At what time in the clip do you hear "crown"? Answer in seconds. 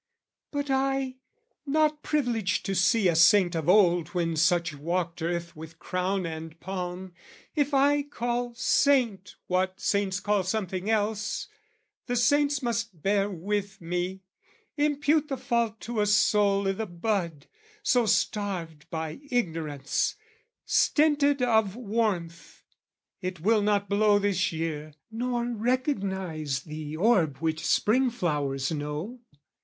5.77-6.25